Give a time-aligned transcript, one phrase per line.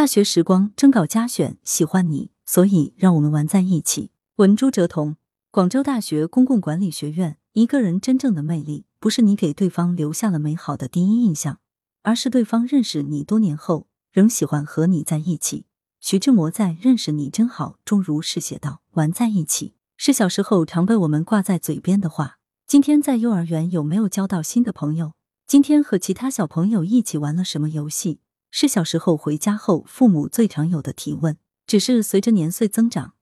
[0.00, 4.12] 大学时光征稿加选，喜欢你，所以让我们玩在一起。
[4.36, 5.16] 文朱哲彤，
[5.50, 7.36] 广州大学公共管理学院。
[7.52, 11.58] 一个人真正的魅力，不是你给对方留下了美好的第一印象，
[12.02, 15.66] 而是对方认识你多年后仍喜欢和你在一起。
[16.00, 22.38] 徐志摩在《认识你真好》中如是写道：“玩在一起是小时候常被我们挂在嘴边的话。
[22.66, 25.12] 今天在幼儿园有没有交到新的朋友？
[25.46, 28.20] 今天和其他小朋友一起玩了什么游戏？”
[28.50, 31.36] 是小时候回家后父母最常有的提问。
[31.66, 33.14] 只是随着年岁增长，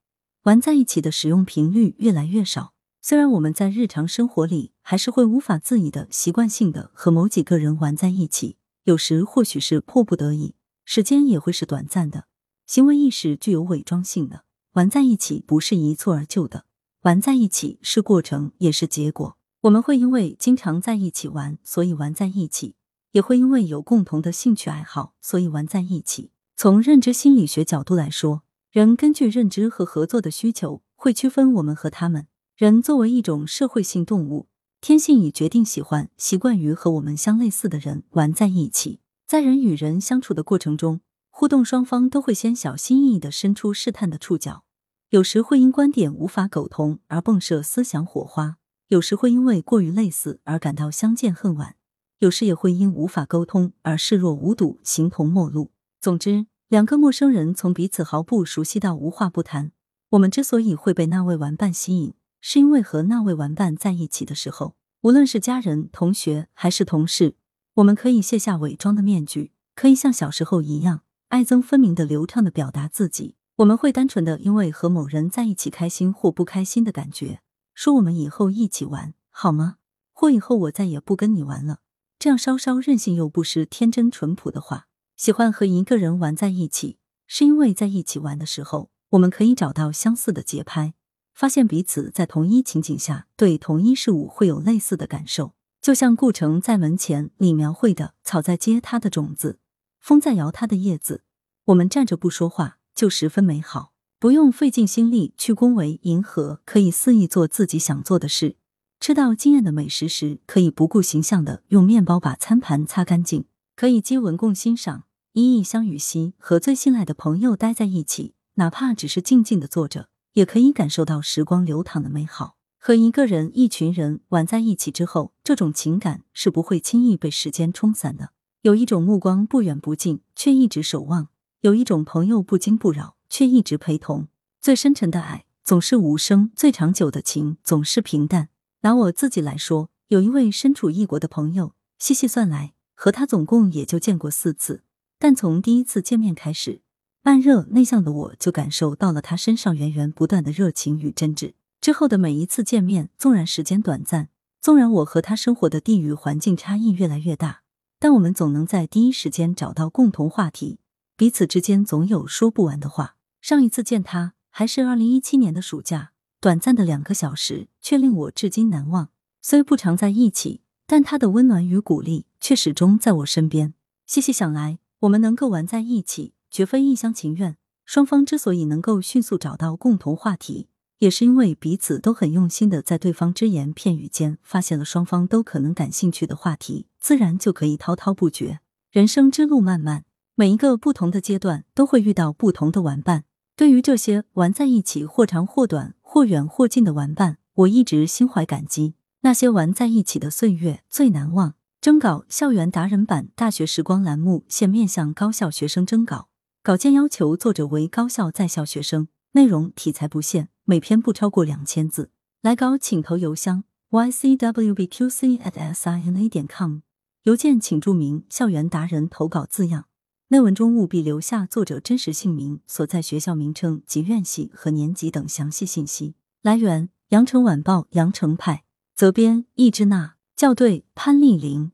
[0.43, 2.73] 玩在一起的使用频率越来越少。
[2.99, 12.25] 虽然我们在日常生活里还是会无法自已的习惯性的和某几个人玩在一起，有时或许是迫不得已，时间也会是短暂的。
[12.65, 16.65] 行为意识具有伪装性的，玩在一起不是一蹴而就的，
[17.03, 19.37] 玩在一起是过程，也是结果。
[19.61, 22.75] 我们会因为经常在一起玩，所以玩在一起。
[23.11, 26.31] 也会因为有共同的兴趣爱好，所以玩在一起。
[26.55, 32.27] 从认知心理学角度来说，人根据认知和合作的需求，会区分我们和他们。
[32.55, 34.47] 人作为一种社会性动物，
[34.81, 38.99] 天性已决定喜欢、习惯于和我们相类似的人玩在一起。
[39.25, 44.63] 在人与人相处的过程中，互动双方都会先小心翼翼的伸出试探的触角，
[45.09, 48.57] 有时会因观点无法苟同而迸射思想火花，
[48.89, 51.75] 有时会因为过于类似而感到相见恨晚。
[52.19, 55.71] 有时也会因无法沟通而视若无睹，形同陌路。
[56.01, 59.71] 总之，两个陌生人从彼此毫不熟悉到无话不谈。
[60.09, 67.35] 我们之所以会被那位玩伴吸引，是因为和那位玩伴在一起的时候，无论是家人、同学还是同事，
[67.75, 73.35] 我们可以卸下伪装的面具，可以像小时候一样爱憎分明的流畅的表达自己。
[73.57, 77.39] 我们会单纯的因为和某人在一起开心或不开心的感觉，
[77.73, 79.77] 说我们以后一起玩好吗？
[80.11, 81.79] 或以后我再也不跟你玩了。
[82.19, 90.93] 这样稍稍任性又不失天真淳朴的话，喜欢和一个人玩在一起，是因为在一起玩的时候，我们可以找到相似的节拍，
[91.33, 95.53] 发现彼此在同一情景下对同一事物会有类似的感受。
[95.81, 99.59] 就像顾城在门前里描绘的：“草在结它的种子，
[100.01, 101.23] 风在摇它的叶子，
[101.67, 108.57] 我们站着不说话，就十分美好，不用费尽心力去恭维迎合，可以肆意做自己想做的事。”
[108.99, 113.43] 吃到惊艳的美食时，可以不顾形象的用面包把餐盘擦干净；
[113.75, 122.57] 可以接吻共欣赏，依依相与兮，和最信赖的朋友待在一起，哪怕只是静静的坐着，也可以感受到时光流淌的美好。
[122.77, 128.31] 和一个人、一群人玩在一起之后，这种情感是不会轻易被时间冲散的。
[128.63, 131.27] 有一种目光不远不近，却一直守望；
[131.61, 134.27] 有一种朋友不惊不扰，却一直陪同。
[134.59, 138.49] 最深沉的爱总是无声，最长久的情总是平淡。
[138.81, 144.83] 拿我自己来说，有一位身处异国的朋友，细细算来，和他总共也就见过四次。
[145.17, 146.81] 但从第一次见面开始，
[147.21, 151.55] 慢热内向的我就感受到了他身上源源不断的热情与真挚。
[151.81, 154.29] 之后的每一次见面，纵然时间短暂，
[154.61, 157.63] 纵然我和他生活的地域环境差异越来越大，
[157.99, 160.79] 但我们总能在第一时间找到共同话题，
[161.17, 163.17] 彼此之间总有说不完的话。
[163.41, 166.11] 上一次见他还是二零一七年的暑假。
[166.41, 169.09] 短暂的两个小时，却令我至今难忘。
[169.41, 173.73] 虽不常在一起，但他的温暖与鼓励却始终在我身边。
[174.05, 177.57] 细细想来，我们能够玩在一起，绝非一厢情愿。
[177.83, 180.69] 双方之所以能够迅速找到共同话题，
[180.99, 188.61] 也是因为彼此都很用心的在对方只言片语间发现了双方都可能感兴趣的话题，自然就可以滔滔不绝。
[188.91, 193.25] 人生之路漫漫，每一个不同的阶段都会遇到不同的玩伴。
[193.57, 195.93] 对于这些玩在一起或长或短。
[196.11, 198.95] 或远或近的玩伴，我一直心怀感激。
[199.21, 201.53] 那些玩在一起的岁月最难忘。
[201.79, 206.29] 征稿：校园达人版大学时光栏目现面向高校学生征稿，
[206.63, 212.09] 稿件要求作者为高校在校学生，内容题材不限，每篇不超过两千字。
[212.41, 216.79] 来稿请投邮箱 ycwbqc@sina 点 com，
[217.25, 219.88] 邮件请注明“校园达人投稿”字样。
[220.31, 226.13] 内文中务必留下作者真实姓名、所在学校名称及院系和年级等详细信息。
[226.43, 228.63] 来源：羊城晚报羊城派，
[228.95, 231.71] 责编：易之娜，校对：潘丽玲。